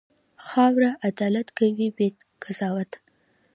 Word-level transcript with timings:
خاوره 0.47 0.91
عدالت 1.09 1.47
کوي، 1.57 1.87
بې 1.97 2.07
قضاوت. 2.43 2.91